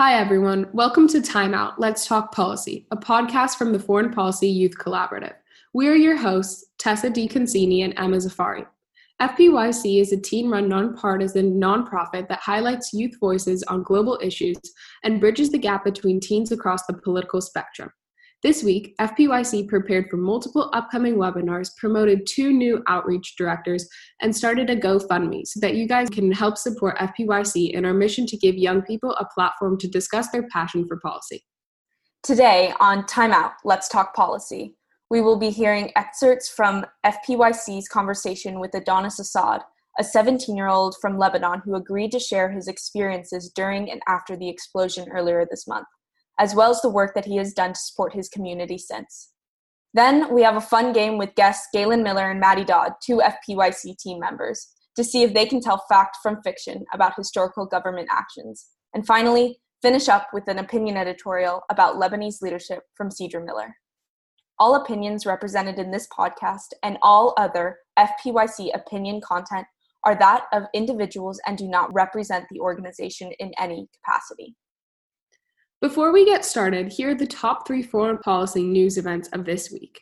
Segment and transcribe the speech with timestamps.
[0.00, 0.66] Hi, everyone.
[0.72, 5.34] Welcome to Time Out Let's Talk Policy, a podcast from the Foreign Policy Youth Collaborative.
[5.74, 8.66] We are your hosts, Tessa DiConcini and Emma Zafari.
[9.20, 14.56] FPYC is a teen run nonpartisan nonprofit that highlights youth voices on global issues
[15.04, 17.90] and bridges the gap between teens across the political spectrum.
[18.42, 23.86] This week, FPYC prepared for multiple upcoming webinars, promoted two new outreach directors,
[24.22, 28.24] and started a GoFundMe so that you guys can help support FPYC in our mission
[28.24, 31.44] to give young people a platform to discuss their passion for policy.
[32.22, 34.74] Today on Time Out, Let's Talk Policy,
[35.10, 39.60] we will be hearing excerpts from FPYC's conversation with Adonis Assad,
[39.98, 44.34] a 17 year old from Lebanon who agreed to share his experiences during and after
[44.34, 45.86] the explosion earlier this month
[46.40, 49.30] as well as the work that he has done to support his community since.
[49.92, 53.98] Then we have a fun game with guests Galen Miller and Maddie Dodd, two FPYC
[53.98, 58.68] team members, to see if they can tell fact from fiction about historical government actions.
[58.94, 63.74] And finally, finish up with an opinion editorial about Lebanese leadership from Cedra Miller.
[64.58, 69.66] All opinions represented in this podcast and all other FPYC opinion content
[70.04, 74.54] are that of individuals and do not represent the organization in any capacity.
[75.80, 79.70] Before we get started, here are the top three foreign policy news events of this
[79.70, 79.98] week.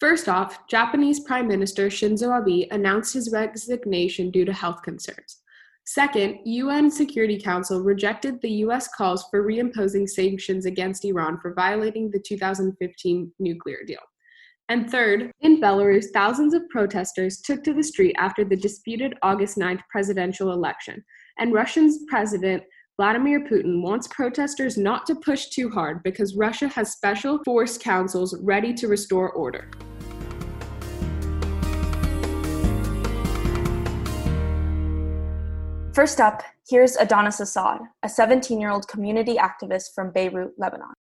[0.00, 5.38] First off, Japanese Prime Minister Shinzo Abe announced his resignation due to health concerns.
[5.86, 12.10] Second, UN Security Council rejected the US calls for reimposing sanctions against Iran for violating
[12.10, 14.00] the 2015 nuclear deal.
[14.68, 19.58] And third, in Belarus, thousands of protesters took to the street after the disputed August
[19.58, 21.04] 9th presidential election,
[21.38, 22.64] and Russia's president
[23.00, 28.38] Vladimir Putin wants protesters not to push too hard because Russia has special force councils
[28.42, 29.70] ready to restore order.
[35.94, 40.92] First up, here's Adonis Assad, a 17 year old community activist from Beirut, Lebanon.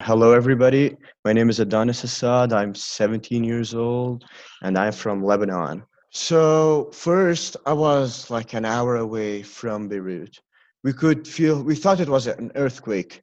[0.00, 0.96] Hello, everybody.
[1.26, 2.54] My name is Adonis Assad.
[2.54, 4.24] I'm 17 years old
[4.62, 5.82] and I'm from Lebanon.
[6.08, 10.40] So, first, I was like an hour away from Beirut
[10.84, 13.22] we could feel, we thought it was an earthquake.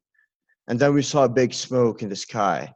[0.68, 2.74] And then we saw a big smoke in the sky.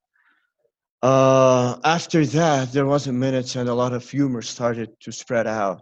[1.02, 5.48] Uh, after that, there was a minute and a lot of humor started to spread
[5.48, 5.82] out.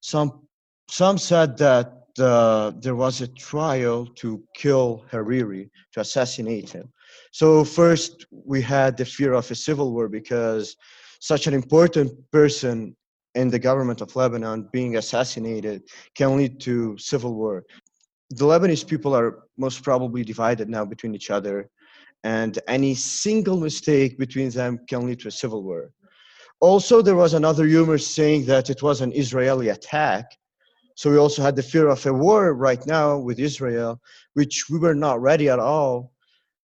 [0.00, 0.46] Some,
[0.88, 6.92] some said that uh, there was a trial to kill Hariri, to assassinate him.
[7.30, 10.76] So first we had the fear of a civil war because
[11.20, 12.96] such an important person
[13.34, 15.82] in the government of Lebanon being assassinated
[16.14, 17.64] can lead to civil war
[18.36, 21.68] the Lebanese people are most probably divided now between each other,
[22.24, 25.90] and any single mistake between them can lead to a civil war.
[26.60, 30.26] Also, there was another rumor saying that it was an Israeli attack.
[30.94, 34.00] So we also had the fear of a war right now with Israel,
[34.34, 36.12] which we were not ready at all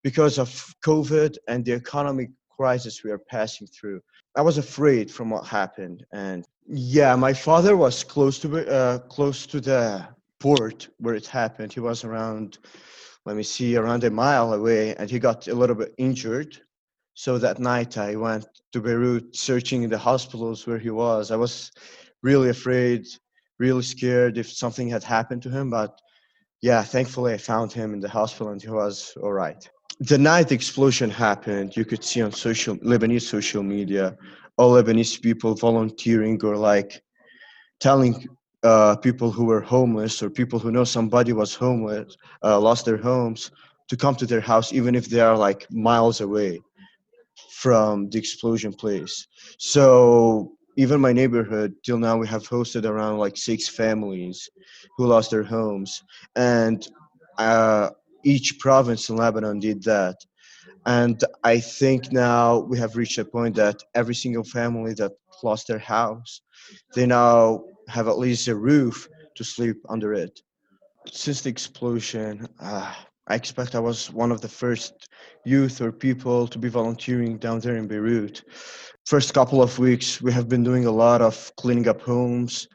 [0.03, 0.49] because of
[0.85, 4.01] COVID and the economic crisis we are passing through.
[4.37, 9.45] I was afraid from what happened, and yeah, my father was close to uh, close
[9.47, 10.07] to the
[10.39, 11.73] port where it happened.
[11.73, 12.59] He was around,
[13.25, 16.57] let me see, around a mile away, and he got a little bit injured.
[17.13, 21.31] So that night I went to Beirut searching in the hospitals where he was.
[21.31, 21.71] I was
[22.23, 23.07] really afraid,
[23.59, 25.99] really scared if something had happened to him, but
[26.61, 29.69] yeah, thankfully I found him in the hospital and he was all right.
[29.99, 34.17] The night the explosion happened, you could see on social Lebanese social media
[34.57, 37.01] all Lebanese people volunteering or like
[37.79, 38.27] telling
[38.63, 42.97] uh, people who were homeless or people who know somebody was homeless, uh, lost their
[42.97, 43.51] homes,
[43.89, 46.59] to come to their house, even if they are like miles away
[47.51, 49.27] from the explosion place.
[49.57, 54.49] So even my neighborhood, till now, we have hosted around like six families
[54.97, 56.03] who lost their homes,
[56.35, 56.87] and
[57.37, 57.89] uh,
[58.23, 60.15] each province in Lebanon did that.
[60.85, 65.11] And I think now we have reached a point that every single family that
[65.43, 66.41] lost their house,
[66.95, 70.39] they now have at least a roof to sleep under it.
[71.07, 72.93] Since the explosion, uh,
[73.27, 75.07] I expect I was one of the first
[75.45, 78.43] youth or people to be volunteering down there in Beirut.
[79.05, 82.67] First couple of weeks, we have been doing a lot of cleaning up homes,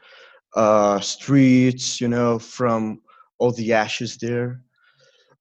[0.55, 3.01] uh, streets, you know, from
[3.37, 4.61] all the ashes there.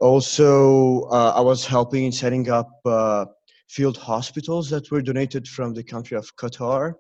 [0.01, 3.27] Also, uh, I was helping in setting up uh,
[3.69, 6.95] field hospitals that were donated from the country of Qatar.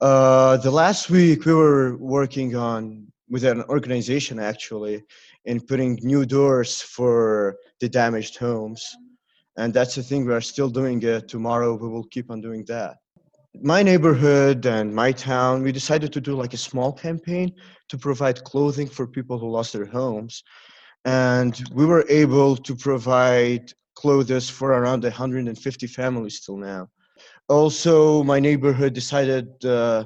[0.00, 5.02] Uh, the last week we were working on with an organization actually
[5.44, 8.96] in putting new doors for the damaged homes.
[9.58, 11.28] And that's the thing we are still doing it.
[11.28, 12.96] Tomorrow we will keep on doing that.
[13.62, 17.52] My neighborhood and my town we decided to do like a small campaign
[17.90, 20.42] to provide clothing for people who lost their homes.
[21.04, 26.88] And we were able to provide clothes for around 150 families till now.
[27.50, 30.04] Also, my neighborhood decided, uh,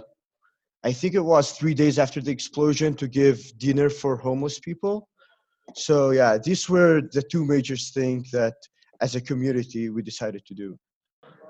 [0.83, 5.09] I think it was three days after the explosion, to give dinner for homeless people.
[5.75, 8.55] So yeah, these were the two major things that,
[9.03, 10.79] as a community, we decided to do.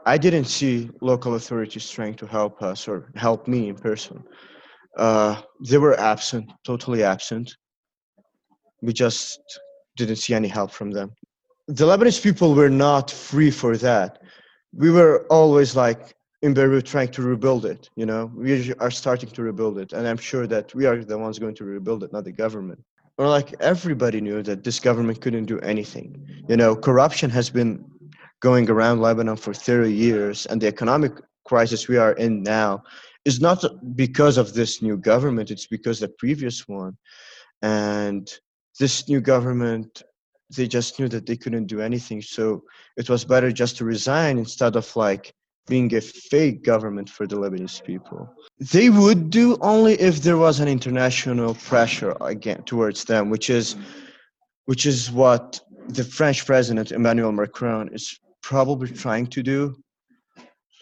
[0.05, 4.25] I didn't see local authorities trying to help us or help me in person.
[4.99, 7.57] Uh, they were absent, totally absent.
[8.83, 9.39] We just
[9.97, 11.13] didn't see any help from them.
[11.69, 14.19] The Lebanese people were not free for that.
[14.77, 17.89] We were always like in Beirut trying to rebuild it.
[17.97, 21.17] You know, we are starting to rebuild it, and I'm sure that we are the
[21.17, 22.83] ones going to rebuild it, not the government.
[23.17, 26.27] Or like everybody knew that this government couldn't do anything.
[26.49, 27.85] You know, corruption has been
[28.41, 31.13] going around Lebanon for 30 years, and the economic
[31.45, 32.83] crisis we are in now
[33.25, 33.65] is not
[33.97, 36.97] because of this new government, it's because the previous one.
[37.63, 38.31] And
[38.79, 40.03] this new government,
[40.51, 42.23] they just knew that they couldn't do anything.
[42.23, 42.65] So
[42.97, 45.35] it was better just to resign instead of like
[45.67, 48.29] being a fake government for the Lebanese people.
[48.61, 53.77] They would do only if there was an international pressure again towards them, which is
[54.67, 59.77] which is what the French president Emmanuel Macron is probably trying to do.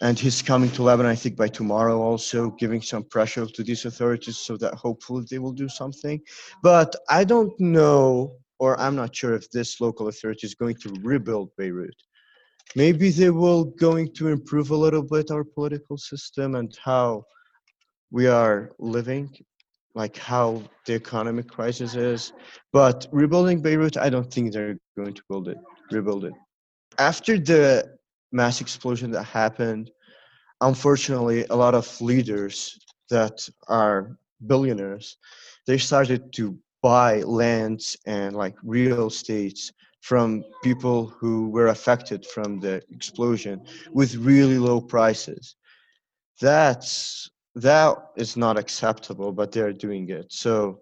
[0.01, 3.85] And he's coming to Lebanon, I think, by tomorrow, also giving some pressure to these
[3.85, 6.21] authorities so that hopefully they will do something.
[6.61, 10.89] But I don't know, or I'm not sure if this local authority is going to
[11.11, 11.99] rebuild Beirut.
[12.75, 17.23] Maybe they will going to improve a little bit our political system and how
[18.17, 19.25] we are living,
[20.01, 20.47] like how
[20.85, 22.33] the economic crisis is.
[22.71, 25.57] But rebuilding Beirut, I don't think they're going to build it,
[25.91, 26.33] rebuild it
[26.99, 27.97] after the
[28.31, 29.91] mass explosion that happened,
[30.61, 32.79] unfortunately, a lot of leaders
[33.09, 34.17] that are
[34.47, 35.17] billionaires,
[35.67, 39.71] they started to buy lands and like real estates
[40.01, 45.55] from people who were affected from the explosion with really low prices.
[46.41, 50.31] That's that is not acceptable, but they're doing it.
[50.31, 50.81] So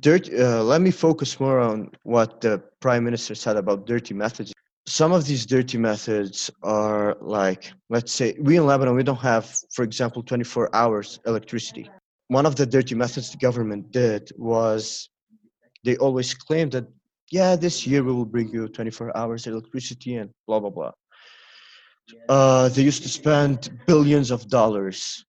[0.00, 4.52] dirty, uh, let me focus more on what the prime minister said about dirty methods
[4.88, 9.44] some of these dirty methods are like let's say we in lebanon we don't have
[9.70, 11.90] for example 24 hours electricity
[12.28, 15.10] one of the dirty methods the government did was
[15.84, 16.86] they always claimed that
[17.30, 20.92] yeah this year we will bring you 24 hours electricity and blah blah blah.
[22.28, 25.24] Uh, they used to spend billions of dollars.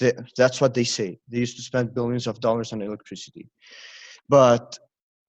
[0.00, 1.18] They, that's what they say.
[1.28, 3.48] They used to spend billions of dollars on electricity.
[4.28, 4.76] But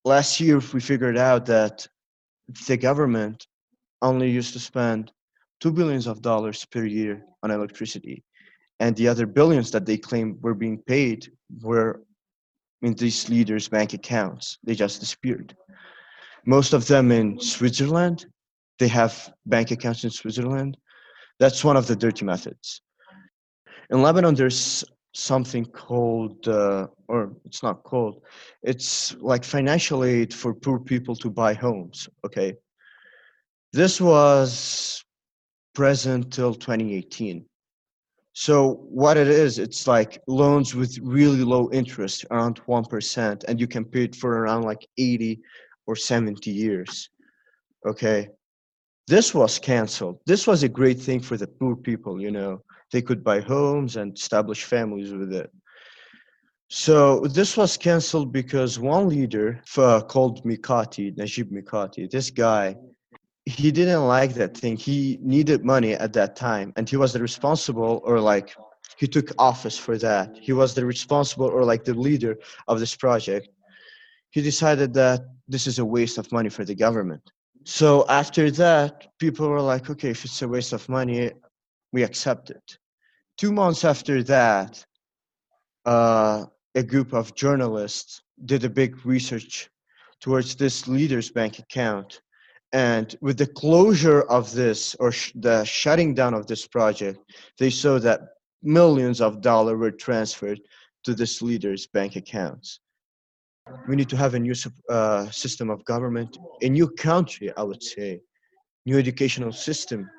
[0.04, 1.86] last year, we figured out that
[2.68, 3.46] the government
[4.02, 5.12] only used to spend
[5.60, 8.24] two billions of dollars per year on electricity,
[8.80, 11.32] and the other billions that they claim were being paid
[11.62, 12.02] were
[12.82, 14.58] in these leaders' bank accounts.
[14.64, 15.56] They just disappeared.
[16.46, 18.26] Most of them in Switzerland.
[18.78, 20.78] They have bank accounts in Switzerland.
[21.40, 22.82] That's one of the dirty methods.
[23.90, 24.84] In Lebanon, there's
[25.16, 28.22] something called uh, or it's not called
[28.64, 32.54] it's like financial aid for poor people to buy homes okay
[33.72, 35.06] this was
[35.74, 37.46] present till 2018
[38.38, 43.68] so what it is it's like loans with really low interest around 1% and you
[43.68, 45.40] can pay it for around like 80
[45.88, 47.10] or 70 years
[47.86, 48.30] okay?
[49.08, 50.20] This was canceled.
[50.26, 52.62] This was a great thing for the poor people you know?
[52.92, 55.52] They could buy homes and establish families with it.
[56.70, 62.76] So this was canceled because one leader uh, called Mikati, Najib Mikati, this guy,
[63.46, 64.76] he didn't like that thing.
[64.76, 68.56] He needed money at that time, and he was the responsible, or like
[68.98, 70.36] he took office for that.
[70.40, 72.38] He was the responsible, or like the leader
[72.68, 73.50] of this project.
[74.32, 77.32] He decided that this is a waste of money for the government.
[77.66, 81.32] So after that, people were like, okay, if it's a waste of money,
[81.94, 82.78] we accept it.
[83.38, 84.86] Two months after that,
[85.86, 89.70] uh, a group of journalists did a big research
[90.20, 92.22] towards this leader's bank account.
[92.76, 97.20] And with the closure of this or sh- the shutting down of this project,
[97.58, 98.20] they saw that
[98.64, 100.60] millions of dollars were transferred
[101.06, 102.82] to this leader's bank accounts.
[103.88, 104.54] We need to have a new
[104.90, 108.20] uh, system of government, a new country, I would say,
[108.86, 110.10] new educational system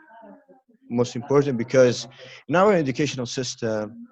[0.88, 2.08] most important because
[2.48, 4.06] in our educational system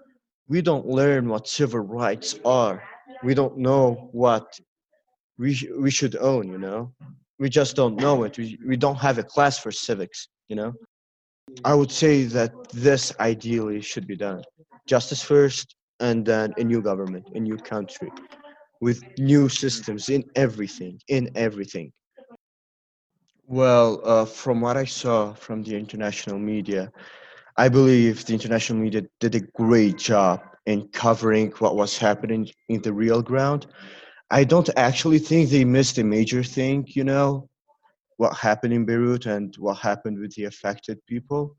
[0.49, 2.83] we don't learn what civil rights are.
[3.23, 4.61] We don't know what
[5.39, 6.93] we, sh- we should own you know
[7.39, 10.73] we just don't know it we, we don't have a class for civics you know
[11.65, 14.43] i would say that this ideally should be done
[14.87, 18.11] justice first and then a new government a new country
[18.85, 21.91] with new systems in everything, in everything.
[23.47, 26.93] Well, uh, from what I saw from the international media,
[27.57, 32.83] I believe the international media did a great job in covering what was happening in
[32.83, 33.67] the real ground.
[34.35, 37.49] I don't actually think they missed a major thing, you know,
[38.17, 41.57] what happened in Beirut and what happened with the affected people.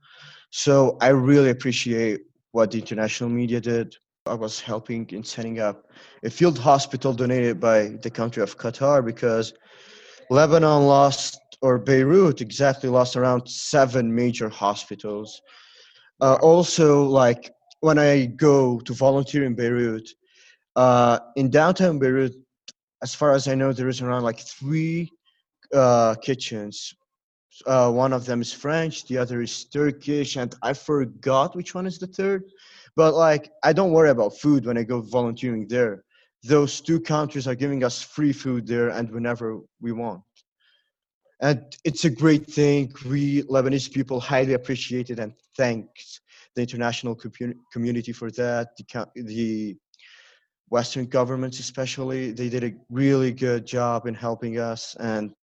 [0.50, 3.96] So I really appreciate what the international media did.
[4.25, 5.86] I was helping in setting up
[6.25, 9.53] a field hospital donated by the country of Qatar because
[10.29, 15.41] Lebanon lost, or Beirut exactly lost around seven major hospitals.
[16.20, 20.10] Uh, also, like when I go to volunteer in Beirut,
[20.75, 22.34] uh, in downtown Beirut,
[23.06, 25.12] as far as I know, there is around like three
[25.72, 26.92] uh, kitchens.
[27.68, 31.86] Uh, one of them is French, the other is Turkish, and I forgot which one
[31.86, 32.42] is the third.
[32.96, 36.04] But like, I don't worry about food when I go volunteering there.
[36.44, 40.24] Those two countries are giving us free food there, and whenever we want.
[41.42, 42.92] And it's a great thing.
[43.08, 46.22] We Lebanese people highly appreciate it and thanks
[46.56, 47.16] the international
[47.72, 48.70] community for that.
[48.78, 48.86] The,
[49.16, 49.78] the
[50.69, 54.95] Western governments, especially, they did a really good job in helping us.
[55.00, 55.34] And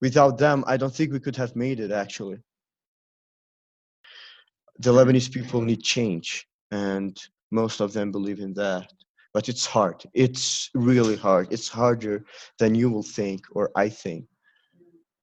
[0.00, 2.38] without them, I don't think we could have made it actually.
[4.80, 7.16] The Lebanese people need change, and
[7.50, 8.92] most of them believe in that.
[9.34, 10.04] But it's hard.
[10.14, 11.48] It's really hard.
[11.50, 12.24] It's harder
[12.58, 14.26] than you will think or I think.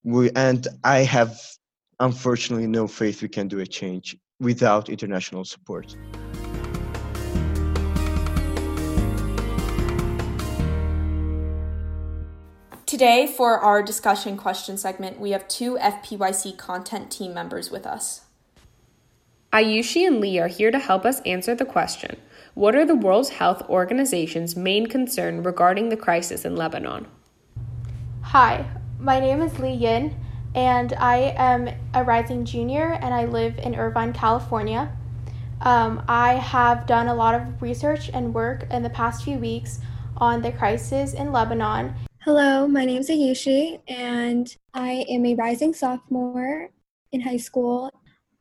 [0.04, 1.40] We, and I have
[2.00, 5.96] unfortunately no faith we can do a change without international support.
[12.96, 18.22] Today, for our discussion question segment, we have two FPYC content team members with us.
[19.52, 22.16] Ayushi and Lee are here to help us answer the question
[22.54, 27.08] What are the World Health Organization's main concern regarding the crisis in Lebanon?
[28.22, 28.66] Hi,
[28.98, 30.16] my name is Lee Yin,
[30.56, 34.90] and I am a rising junior and I live in Irvine, California.
[35.60, 39.82] Um, I have done a lot of research and work in the past few weeks
[40.16, 41.94] on the crisis in Lebanon
[42.26, 46.72] Hello, my name is Ayushi, and I am a rising sophomore
[47.12, 47.92] in high school.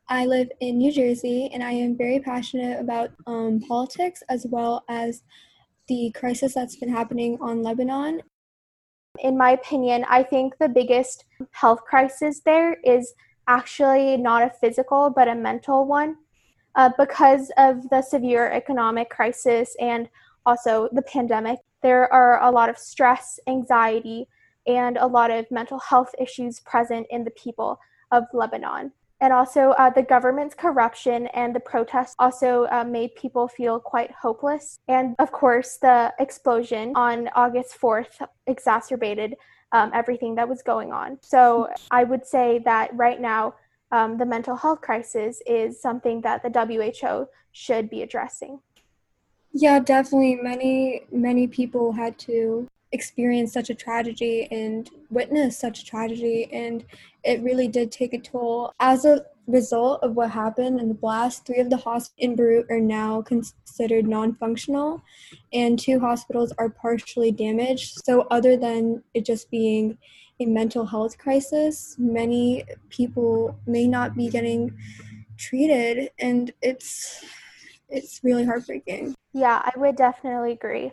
[0.09, 4.87] I live in New Jersey, and I am very passionate about um, politics as well
[4.89, 5.23] as
[5.89, 8.23] the crisis that's been happening on Lebanon.
[9.19, 13.13] In my opinion, I think the biggest health crisis there is
[13.49, 16.17] actually not a physical but a mental one
[16.75, 20.09] uh, because of the severe economic crisis and
[20.47, 24.27] also the pandemic there are a lot of stress, anxiety,
[24.67, 27.79] and a lot of mental health issues present in the people
[28.11, 28.91] of Lebanon.
[29.21, 34.11] And also, uh, the government's corruption and the protests also uh, made people feel quite
[34.11, 34.79] hopeless.
[34.89, 39.37] And of course, the explosion on August 4th exacerbated
[39.73, 41.19] um, everything that was going on.
[41.21, 43.57] So, I would say that right now,
[43.93, 48.61] um, the mental health crisis is something that the WHO should be addressing.
[49.57, 50.35] Yeah, definitely.
[50.43, 56.85] Many, many people had to experience such a tragedy and witness such a tragedy, and
[57.23, 58.73] it really did take a toll.
[58.81, 62.67] As a result of what happened in the blast, three of the hospitals in Beirut
[62.69, 65.03] are now considered non functional,
[65.53, 67.95] and two hospitals are partially damaged.
[68.05, 69.99] So, other than it just being
[70.41, 74.77] a mental health crisis, many people may not be getting
[75.37, 77.25] treated, and it's
[77.89, 79.15] it's really heartbreaking.
[79.35, 80.93] Yeah, I would definitely agree.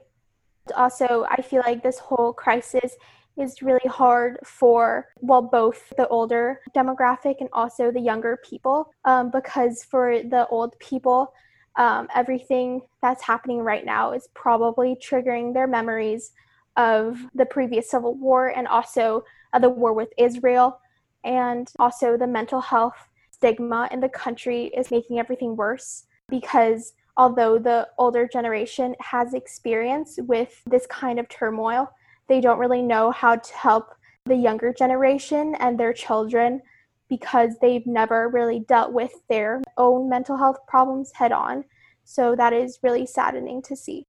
[0.75, 2.95] Also, I feel like this whole crisis
[3.37, 9.31] is really hard for, well, both the older demographic and also the younger people, um,
[9.31, 11.33] because for the old people,
[11.77, 16.33] um, everything that's happening right now is probably triggering their memories
[16.77, 19.23] of the previous civil war and also
[19.59, 20.79] the war with Israel.
[21.23, 27.57] And also, the mental health stigma in the country is making everything worse because although
[27.57, 31.89] the older generation has experience with this kind of turmoil,
[32.27, 33.93] they don't really know how to help
[34.25, 36.61] the younger generation and their children
[37.09, 41.65] because they've never really dealt with their own mental health problems head on.
[42.03, 44.05] So that is really saddening to see.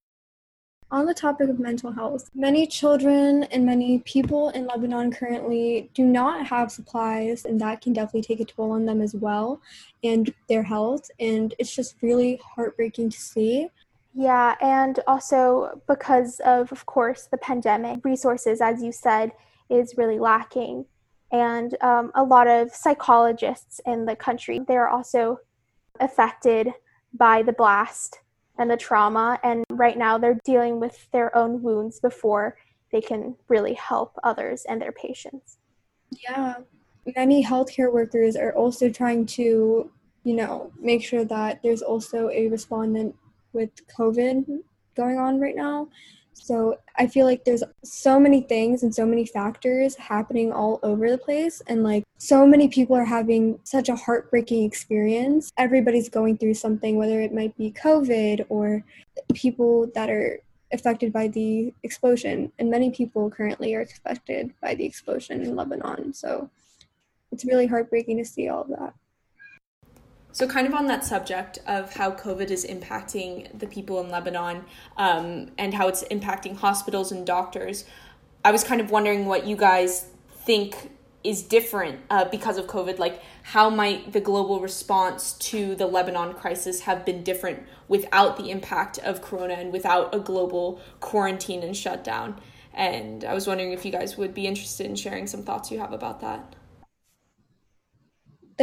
[0.92, 6.04] On the topic of mental health, many children and many people in Lebanon currently do
[6.04, 9.62] not have supplies, and that can definitely take a toll on them as well
[10.04, 11.10] and their health.
[11.18, 13.68] And it's just really heartbreaking to see.
[14.12, 19.32] Yeah, and also because of, of course, the pandemic, resources, as you said,
[19.70, 20.84] is really lacking.
[21.32, 25.38] And um, a lot of psychologists in the country, they're also
[26.00, 26.68] affected
[27.14, 28.18] by the blast
[28.58, 29.38] and the trauma.
[29.42, 32.56] And right now, they're dealing with their own wounds before
[32.90, 35.58] they can really help others and their patients.
[36.26, 36.56] Yeah.
[37.16, 39.90] Many healthcare workers are also trying to,
[40.24, 43.16] you know, make sure that there's also a respondent
[43.52, 44.62] with COVID
[44.94, 45.88] going on right now.
[46.32, 51.10] So I feel like there's so many things and so many factors happening all over
[51.10, 51.62] the place.
[51.66, 55.52] And like so many people are having such a heartbreaking experience.
[55.56, 58.84] Everybody's going through something, whether it might be COVID or
[59.34, 60.40] people that are
[60.72, 62.50] affected by the explosion.
[62.58, 66.12] And many people currently are affected by the explosion in Lebanon.
[66.12, 66.50] So
[67.30, 68.94] it's really heartbreaking to see all of that.
[70.34, 74.64] So, kind of on that subject of how COVID is impacting the people in Lebanon
[74.96, 77.84] um, and how it's impacting hospitals and doctors,
[78.42, 80.90] I was kind of wondering what you guys think
[81.22, 82.98] is different uh, because of COVID.
[82.98, 88.50] Like, how might the global response to the Lebanon crisis have been different without the
[88.50, 92.40] impact of Corona and without a global quarantine and shutdown?
[92.72, 95.78] And I was wondering if you guys would be interested in sharing some thoughts you
[95.78, 96.56] have about that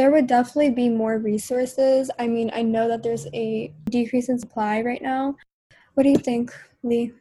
[0.00, 2.10] there would definitely be more resources.
[2.18, 5.36] I mean, I know that there's a decrease in supply right now.
[5.92, 7.12] What do you think, Lee?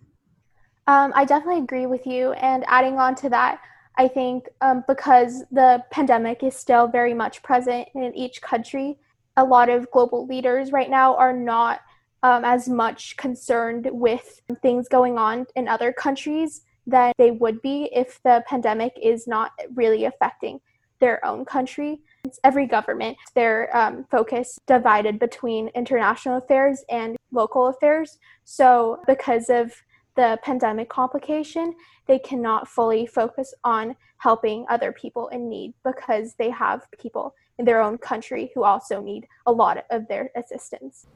[0.88, 2.32] Um, I definitely agree with you.
[2.32, 3.60] And adding on to that,
[3.98, 8.98] I think um, because the pandemic is still very much present in each country,
[9.36, 11.82] a lot of global leaders right now are not
[12.24, 17.90] um, as much concerned with things going on in other countries than they would be
[17.94, 20.62] if the pandemic is not really affecting
[21.02, 22.00] their own country.
[22.30, 28.20] It's every government, their um, focus divided between international affairs and local affairs.
[28.44, 29.74] So, because of
[30.16, 31.74] the pandemic complication,
[32.06, 37.66] they cannot fully focus on helping other people in need because they have people in
[37.66, 41.08] their own country who also need a lot of their assistance.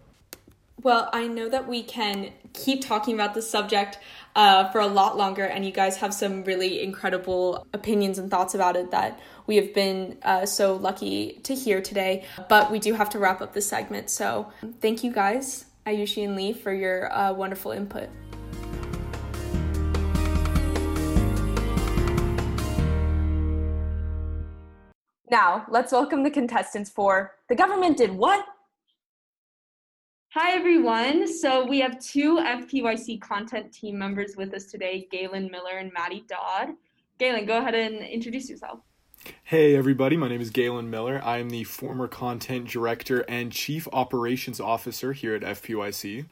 [0.83, 3.99] Well, I know that we can keep talking about this subject
[4.35, 8.53] uh, for a lot longer, and you guys have some really incredible opinions and thoughts
[8.53, 12.25] about it that we have been uh, so lucky to hear today.
[12.49, 14.09] But we do have to wrap up this segment.
[14.09, 18.09] So thank you guys, Ayushi and Lee, for your uh, wonderful input.
[25.31, 28.45] Now, let's welcome the contestants for The Government Did What?
[30.35, 31.31] Hi, everyone.
[31.31, 36.25] So we have two FPYC content team members with us today, Galen Miller and Maddie
[36.27, 36.69] Dodd.
[37.19, 38.79] Galen, go ahead and introduce yourself.
[39.43, 40.17] Hey, everybody.
[40.17, 41.21] My name is Galen Miller.
[41.23, 46.25] I am the former content director and chief operations officer here at FPYC.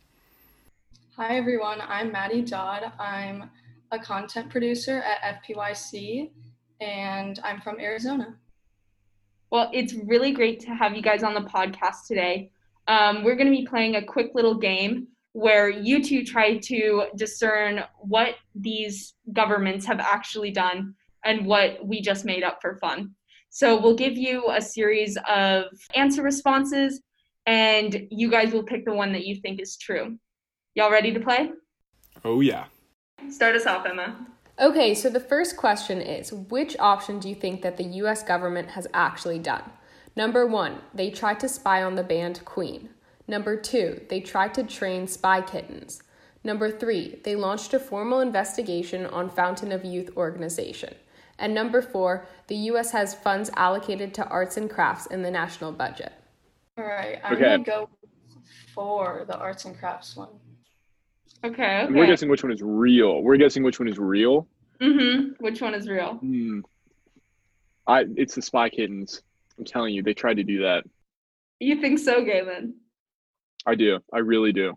[1.16, 1.80] Hi, everyone.
[1.88, 2.92] I'm Maddie Dodd.
[2.98, 3.52] I'm
[3.92, 6.32] a content producer at FPYC,
[6.80, 8.36] and I'm from Arizona.
[9.52, 12.50] Well, it's really great to have you guys on the podcast today
[12.88, 17.06] um, we're going to be playing a quick little game where you two try to
[17.16, 23.12] discern what these governments have actually done and what we just made up for fun.
[23.50, 27.02] So we'll give you a series of answer responses,
[27.46, 30.18] and you guys will pick the one that you think is true.
[30.74, 31.52] Y'all ready to play?
[32.24, 32.66] Oh, yeah.
[33.30, 34.26] Start us off, Emma.
[34.60, 38.70] Okay, so the first question is Which option do you think that the US government
[38.70, 39.64] has actually done?
[40.16, 42.90] Number one, they tried to spy on the band Queen.
[43.28, 46.04] Number two, they tried to train spy kittens.
[46.44, 50.96] Number three, they launched a formal investigation on Fountain of Youth organization.
[51.38, 52.92] And number four, the U.S.
[52.92, 56.14] has funds allocated to arts and crafts in the national budget.
[56.78, 57.44] All right, I'm okay.
[57.44, 57.90] gonna go
[58.74, 60.30] for the arts and crafts one.
[61.44, 61.94] Okay, okay.
[61.94, 63.22] we're guessing which one is real.
[63.24, 64.48] We're guessing which one is real.
[64.80, 65.44] Mm-hmm.
[65.44, 66.16] Which one is real?
[66.16, 66.60] Hmm.
[67.88, 68.06] I.
[68.16, 69.22] It's the spy kittens.
[69.62, 70.86] I'm telling you, they tried to do that.
[71.60, 72.74] You think so, Galen?
[73.68, 74.00] I do.
[74.12, 74.74] I really do.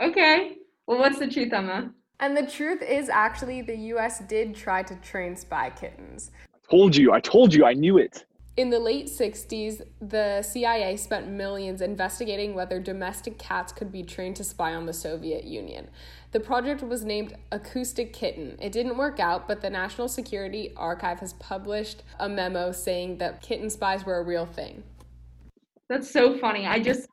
[0.00, 0.56] Okay.
[0.86, 1.90] Well, what's the truth, Emma?
[2.18, 6.30] And the truth is actually the US did try to train spy kittens.
[6.54, 7.12] I told you.
[7.12, 7.66] I told you.
[7.66, 8.24] I knew it.
[8.54, 14.36] In the late 60s, the CIA spent millions investigating whether domestic cats could be trained
[14.36, 15.88] to spy on the Soviet Union.
[16.32, 18.58] The project was named Acoustic Kitten.
[18.60, 23.40] It didn't work out, but the National Security Archive has published a memo saying that
[23.40, 24.82] kitten spies were a real thing.
[25.88, 26.66] That's so funny.
[26.66, 27.08] I just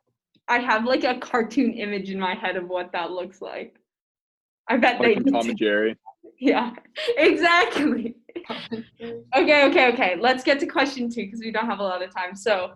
[0.49, 3.77] I have like a cartoon image in my head of what that looks like.
[4.67, 5.95] I bet like they from Tom and Jerry.
[6.41, 6.71] Yeah,
[7.17, 8.15] exactly.
[9.35, 10.15] Okay, okay, okay.
[10.19, 12.35] Let's get to question two because we don't have a lot of time.
[12.35, 12.73] So,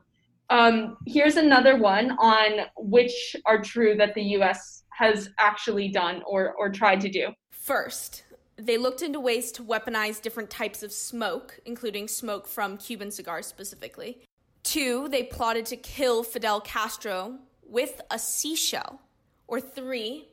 [0.50, 6.54] um, here's another one on which are true that the U.S has actually done or,
[6.54, 7.30] or tried to do.
[7.52, 8.24] First,
[8.56, 13.48] they looked into ways to weaponize different types of smoke, including smoke from Cuban cigars
[13.48, 14.22] specifically.
[14.64, 19.02] Two, they plotted to kill Fidel Castro with a seashell
[19.48, 20.30] Or three,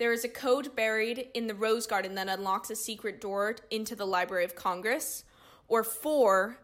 [0.00, 3.94] there is a code buried in the Rose Garden that unlocks a secret door into
[3.94, 5.24] the Library of Congress.
[5.68, 6.56] Or four,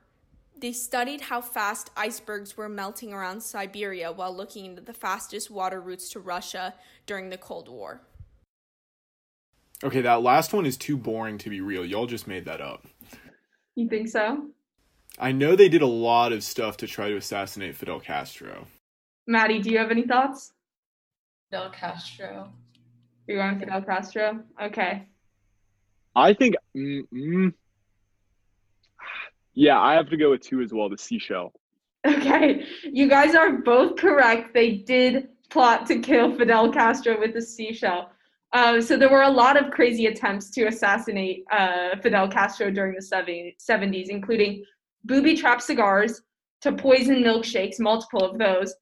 [0.59, 5.83] they studied how fast icebergs were melting around Siberia while looking into the fastest water
[5.83, 8.01] routes to Russia during the Cold War.
[9.85, 11.85] Okay, that last one is too boring to be real.
[11.85, 12.87] Y'all just made that up.
[13.75, 14.47] You think so?
[15.19, 18.67] I know they did a lot of stuff to try to assassinate Fidel Castro.
[19.27, 20.55] Maddie, do you have any thoughts?
[21.51, 22.51] Fidel Castro.
[23.27, 24.41] You want Fidel Castro?
[24.63, 25.07] Okay.
[26.15, 27.53] I think, mm, mm,
[29.55, 30.89] yeah, I have to go with two as well.
[30.89, 31.53] The seashell.
[32.07, 34.55] Okay, you guys are both correct.
[34.55, 38.11] They did plot to kill Fidel Castro with a seashell.
[38.53, 42.95] Uh, so there were a lot of crazy attempts to assassinate uh, Fidel Castro during
[42.95, 44.65] the 70s, including
[45.05, 46.23] booby trap cigars
[46.61, 48.75] to poison milkshakes, multiple of those,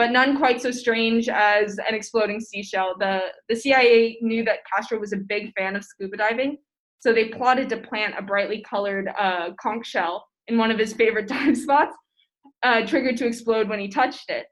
[0.00, 2.94] but none quite so strange as an exploding seashell.
[2.98, 6.56] The, the CIA knew that Castro was a big fan of scuba diving,
[7.00, 10.94] so they plotted to plant a brightly colored uh, conch shell in one of his
[10.94, 11.94] favorite dive spots,
[12.62, 14.46] uh, triggered to explode when he touched it.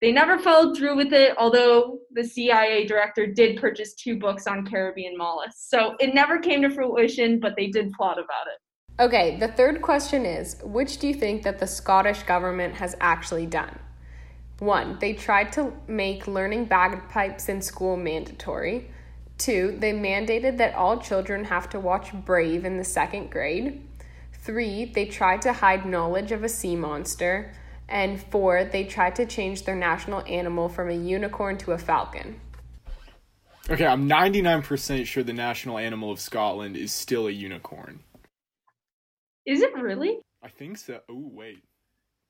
[0.00, 4.66] They never followed through with it, although the CIA director did purchase two books on
[4.66, 5.68] Caribbean mollusks.
[5.68, 9.00] So it never came to fruition, but they did plot about it.
[9.00, 13.46] Okay, the third question is which do you think that the Scottish government has actually
[13.46, 13.78] done?
[14.62, 18.92] One, they tried to make learning bagpipes in school mandatory.
[19.36, 23.82] Two, they mandated that all children have to watch Brave in the second grade.
[24.32, 27.52] Three, they tried to hide knowledge of a sea monster.
[27.88, 32.40] And four, they tried to change their national animal from a unicorn to a falcon.
[33.68, 37.98] Okay, I'm 99% sure the national animal of Scotland is still a unicorn.
[39.44, 40.20] Is it really?
[40.40, 41.00] I think so.
[41.08, 41.64] Oh, wait.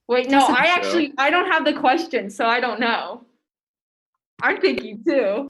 [0.08, 3.24] Wait, no, I actually I don't have the question, so I don't know.
[4.42, 5.48] I'm thinking too.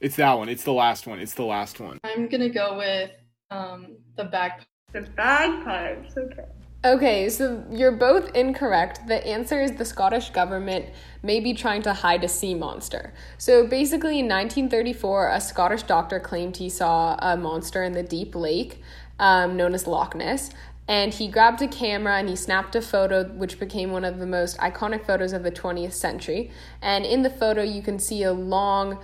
[0.00, 0.48] It's that one.
[0.48, 1.18] It's the last one.
[1.18, 1.98] It's the last one.
[2.04, 3.10] I'm gonna go with
[3.50, 4.66] um, the bagpipes.
[4.92, 6.16] The bagpipes.
[6.16, 6.44] Okay.
[6.84, 9.08] Okay, so you're both incorrect.
[9.08, 10.84] The answer is the Scottish government
[11.22, 13.14] may be trying to hide a sea monster.
[13.38, 18.34] So basically, in 1934, a Scottish doctor claimed he saw a monster in the deep
[18.34, 18.82] lake
[19.18, 20.50] um, known as Loch Ness.
[20.86, 24.26] And he grabbed a camera and he snapped a photo, which became one of the
[24.26, 26.50] most iconic photos of the 20th century.
[26.82, 28.98] And in the photo, you can see a long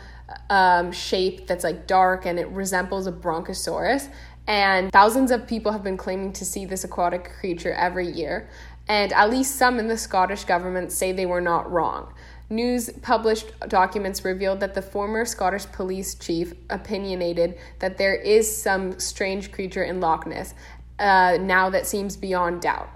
[0.51, 4.11] um, shape that's like dark and it resembles a bronchosaurus.
[4.47, 8.51] And thousands of people have been claiming to see this aquatic creature every year.
[8.87, 12.13] And at least some in the Scottish government say they were not wrong.
[12.53, 18.99] News published documents revealed that the former Scottish police chief opinionated that there is some
[18.99, 20.55] strange creature in Loch Ness,
[21.01, 22.89] uh, now that seems beyond doubt.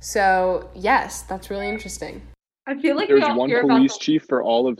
[0.00, 2.20] So, yes, that's really interesting.
[2.66, 4.78] I feel like there's one police chief for all of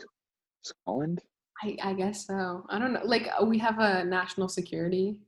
[0.63, 1.23] Scotland.
[1.63, 2.65] I, I guess so.
[2.69, 3.03] I don't know.
[3.05, 5.21] Like, we have a national security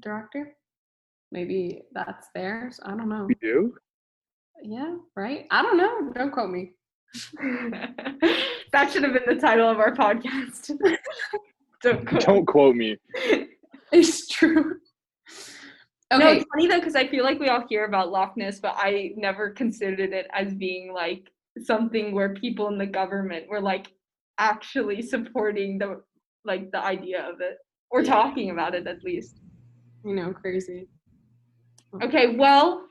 [0.00, 0.54] director.
[1.32, 2.78] Maybe that's theirs.
[2.84, 3.24] I don't know.
[3.24, 3.74] We do?
[4.62, 5.46] Yeah, right?
[5.50, 6.12] I don't know.
[6.14, 6.72] Don't quote me.
[8.72, 10.70] that should have been the title of our podcast.
[11.82, 12.96] don't quote, don't quote me.
[13.92, 14.80] It's true.
[16.12, 16.24] Okay.
[16.24, 18.74] No, it's funny though, because I feel like we all hear about Loch Ness, but
[18.76, 21.30] I never considered it as being like
[21.62, 23.92] something where people in the government were like
[24.38, 26.02] actually supporting the
[26.44, 27.56] like the idea of it
[27.90, 29.40] or talking about it at least.
[30.04, 30.86] You know, crazy.
[32.02, 32.86] Okay, well,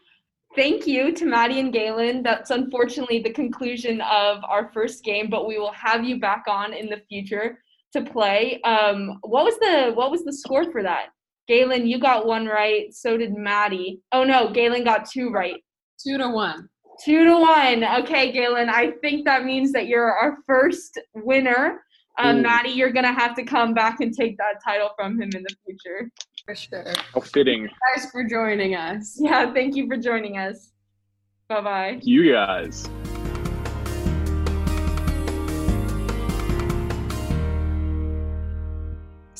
[0.55, 2.23] thank you to Maddie and Galen.
[2.23, 6.73] That's unfortunately the conclusion of our first game, but we will have you back on
[6.73, 7.59] in the future
[7.93, 8.59] to play.
[8.63, 11.07] Um, what was the what was the score for that?
[11.47, 12.93] Galen, you got one right.
[12.93, 14.01] So did Maddie.
[14.11, 15.63] Oh no, Galen got two right.
[16.03, 16.69] Two to one.
[17.03, 17.83] Two to one.
[17.83, 18.69] Okay, Galen.
[18.69, 21.81] I think that means that you're our first winner.
[22.17, 25.43] Um, Maddie, you're gonna have to come back and take that title from him in
[25.43, 26.09] the future.
[26.45, 26.93] For sure.
[27.13, 27.67] How fitting.
[27.93, 29.17] Thanks for joining us.
[29.19, 30.71] Yeah, thank you for joining us.
[31.49, 31.99] Bye bye.
[32.01, 32.87] You guys.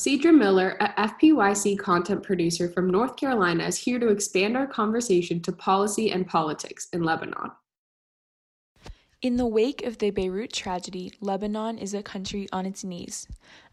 [0.06, 5.42] Cedra Miller, a FPYC content producer from North Carolina, is here to expand our conversation
[5.42, 7.50] to policy and politics in Lebanon.
[9.20, 13.26] In the wake of the Beirut tragedy, Lebanon is a country on its knees.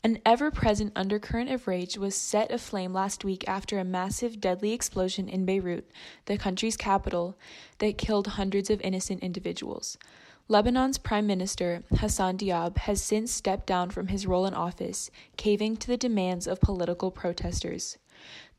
[0.04, 4.74] An ever present undercurrent of rage was set aflame last week after a massive, deadly
[4.74, 5.88] explosion in Beirut,
[6.26, 7.38] the country's capital,
[7.78, 10.00] that killed hundreds of innocent individuals.
[10.50, 15.78] Lebanon's Prime Minister, Hassan Diab, has since stepped down from his role in office, caving
[15.78, 17.98] to the demands of political protesters.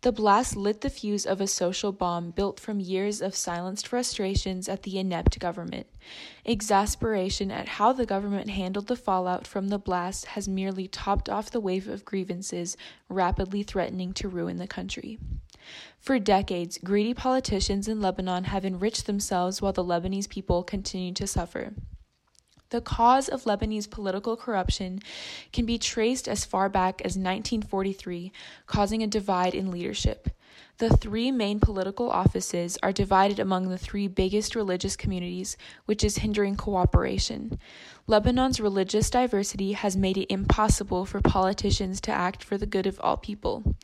[0.01, 4.67] The blast lit the fuse of a social bomb built from years of silenced frustrations
[4.67, 5.87] at the inept government.
[6.47, 11.51] Exasperation at how the government handled the fallout from the blast has merely topped off
[11.51, 12.79] the wave of grievances
[13.11, 15.19] rapidly threatening to ruin the country.
[15.99, 21.27] For decades, greedy politicians in Lebanon have enriched themselves while the Lebanese people continue to
[21.27, 21.73] suffer.
[22.71, 25.01] The cause of Lebanese political corruption
[25.53, 28.33] can be traced as far back as 1943,
[28.67, 30.31] causing a divide in leadership.
[30.79, 36.19] The three main political offices are divided among the three biggest religious communities, which is
[36.19, 37.61] hindering cooperation.
[38.09, 43.01] Lebanon's religious diversity has made it impossible for politicians to act for the good of
[43.01, 43.77] all people.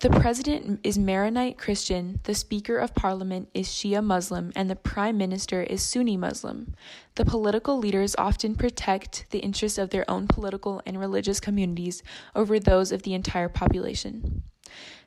[0.00, 5.18] The president is Maronite Christian, the Speaker of Parliament is Shia Muslim, and the Prime
[5.18, 6.76] Minister is Sunni Muslim.
[7.16, 12.04] The political leaders often protect the interests of their own political and religious communities
[12.36, 14.44] over those of the entire population.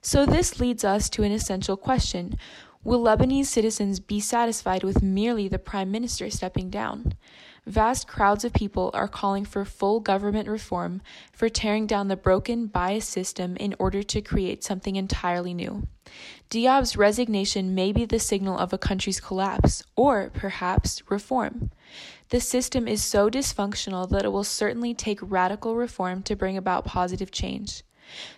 [0.02, 2.38] So, this leads us to an essential question
[2.84, 7.14] Will Lebanese citizens be satisfied with merely the Prime Minister stepping down?
[7.68, 12.66] Vast crowds of people are calling for full government reform, for tearing down the broken,
[12.66, 15.88] biased system in order to create something entirely new.
[16.50, 21.70] Diab's resignation may be the signal of a country's collapse, or perhaps reform.
[22.30, 26.86] The system is so dysfunctional that it will certainly take radical reform to bring about
[26.86, 27.84] positive change.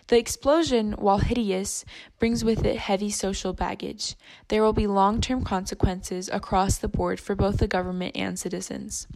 [0.08, 1.84] The explosion, while hideous,
[2.18, 4.16] brings with it heavy social baggage.
[4.48, 9.06] There will be long term consequences across the board for both the government and citizens.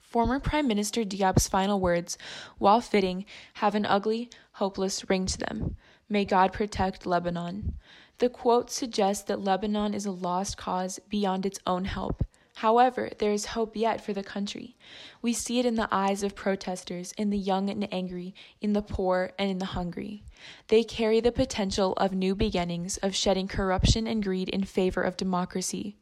[0.00, 2.16] Former Prime Minister Diab's final words,
[2.56, 5.76] while fitting, have an ugly, hopeless ring to them.
[6.08, 7.74] May God protect Lebanon.
[8.18, 12.24] The quote suggests that Lebanon is a lost cause beyond its own help.
[12.58, 14.76] However, there is hope yet for the country.
[15.22, 18.82] We see it in the eyes of protesters, in the young and angry, in the
[18.82, 20.24] poor and in the hungry.
[20.66, 25.16] They carry the potential of new beginnings, of shedding corruption and greed in favor of
[25.16, 25.98] democracy.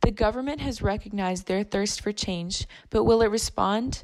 [0.00, 4.02] The government has recognized their thirst for change, but will it respond?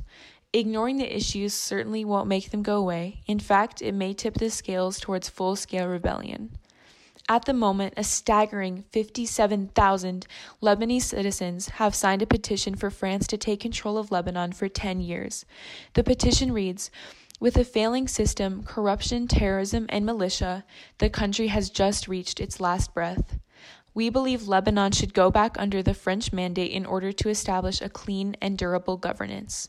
[0.52, 3.22] Ignoring the issues certainly won't make them go away.
[3.26, 6.56] In fact, it may tip the scales towards full scale rebellion.
[7.28, 10.26] At the moment, a staggering 57,000
[10.62, 15.00] Lebanese citizens have signed a petition for France to take control of Lebanon for 10
[15.00, 15.44] years.
[15.94, 16.88] The petition reads
[17.40, 20.64] With a failing system, corruption, terrorism, and militia,
[20.98, 23.38] the country has just reached its last breath.
[23.92, 27.88] We believe Lebanon should go back under the French mandate in order to establish a
[27.88, 29.68] clean and durable governance.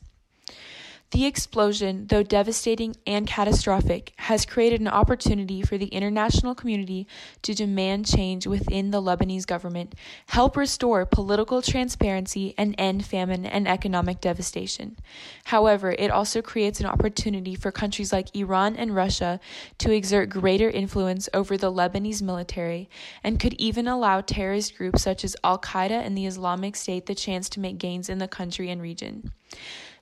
[1.12, 7.08] The explosion, though devastating and catastrophic, has created an opportunity for the international community
[7.44, 9.96] to demand change within the Lebanese government,
[10.28, 14.98] help restore political transparency, and end famine and economic devastation.
[15.46, 19.40] However, it also creates an opportunity for countries like Iran and Russia
[19.78, 22.90] to exert greater influence over the Lebanese military
[23.24, 27.16] and could even allow terrorist groups such as Al Qaeda and the Islamic State the
[27.16, 29.32] chance to make gains in the country and region.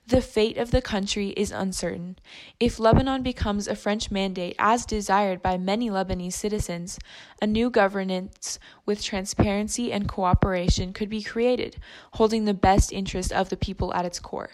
[0.08, 2.16] The fate of the country is uncertain.
[2.60, 6.96] If Lebanon becomes a French mandate as desired by many Lebanese citizens,
[7.42, 11.78] a new governance with transparency and cooperation could be created,
[12.12, 14.50] holding the best interest of the people at its core.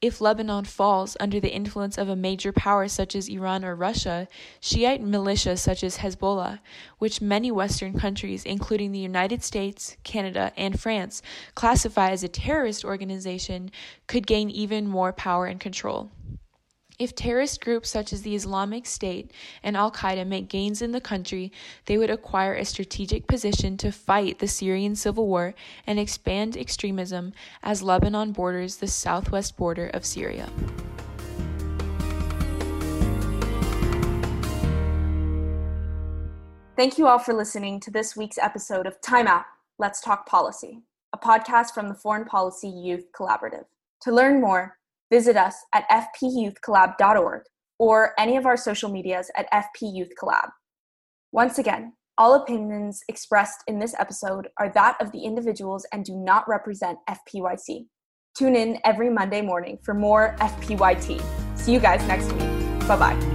[0.00, 4.28] If Lebanon falls under the influence of a major power such as Iran or Russia,
[4.60, 6.60] Shiite militias such as Hezbollah,
[6.98, 11.20] which many Western countries, including the United States, Canada, and France,
[11.56, 13.72] classify as a terrorist organization,
[14.06, 16.12] could gain even more power and control.
[16.98, 19.30] If terrorist groups such as the Islamic State
[19.62, 21.52] and Al Qaeda make gains in the country,
[21.84, 25.54] they would acquire a strategic position to fight the Syrian civil war
[25.86, 30.50] and expand extremism as Lebanon borders the southwest border of Syria.
[36.74, 39.44] Thank you all for listening to this week's episode of Time Out
[39.78, 40.82] Let's Talk Policy,
[41.12, 43.66] a podcast from the Foreign Policy Youth Collaborative.
[44.02, 44.77] To learn more,
[45.10, 47.42] visit us at fpyouthcollab.org
[47.78, 50.50] or any of our social medias at fpyouthcollab.
[51.32, 56.16] Once again, all opinions expressed in this episode are that of the individuals and do
[56.16, 57.86] not represent FPYC.
[58.36, 61.22] Tune in every Monday morning for more FPYC.
[61.56, 62.88] See you guys next week.
[62.88, 63.27] Bye bye.